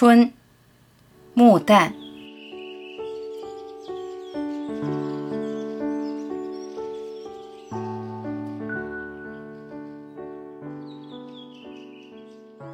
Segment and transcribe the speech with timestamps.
[0.00, 0.32] 春，
[1.34, 1.90] 木旦。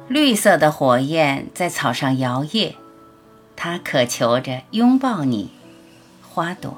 [0.07, 2.75] 绿色的火焰在草上摇曳，
[3.55, 5.49] 它渴求着拥抱你，
[6.21, 6.77] 花朵。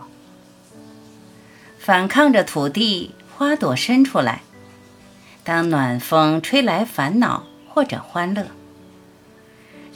[1.77, 4.43] 反抗着土地，花朵伸出来。
[5.43, 8.45] 当暖风吹来烦恼或者欢乐。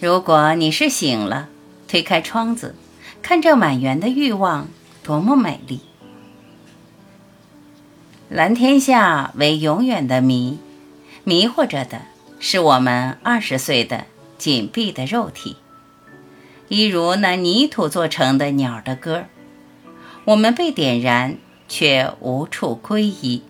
[0.02, 1.48] 如果你是醒了，
[1.88, 2.74] 推开窗子，
[3.22, 4.68] 看这满园的欲望，
[5.04, 5.82] 多么美丽！
[8.28, 10.58] 蓝天下为永远的谜，
[11.24, 12.02] 迷惑着的
[12.40, 14.06] 是我们二十岁的
[14.40, 15.58] 紧闭的肉体，
[16.68, 19.26] 一如那泥土做成的鸟的歌。
[20.26, 23.44] 我们被点燃，却无处归依。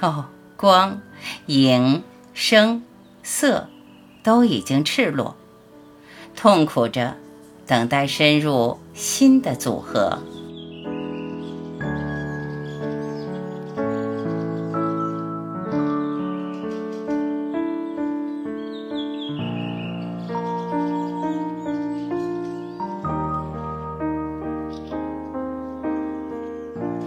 [0.00, 0.24] 哦，
[0.56, 1.00] 光、
[1.46, 2.02] 影、
[2.34, 2.82] 声、
[3.22, 3.68] 色。
[4.22, 5.34] 都已经赤裸，
[6.36, 7.16] 痛苦着，
[7.66, 10.18] 等待深入新的组合。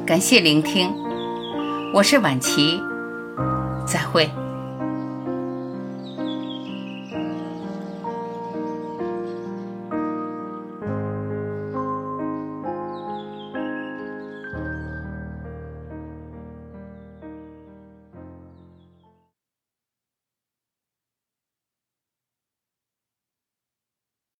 [0.06, 0.94] 感谢聆听，
[1.94, 2.80] 我是晚琪，
[3.86, 4.30] 再会。